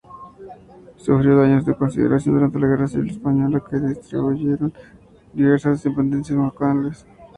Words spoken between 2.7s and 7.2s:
Civil Española que destruyeron diversas dependencias monacales.